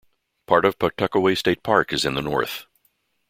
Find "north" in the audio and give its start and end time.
2.23-2.65